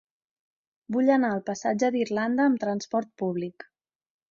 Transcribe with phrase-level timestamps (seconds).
[0.95, 3.71] Vull anar al passatge d'Irlanda amb trasport públic.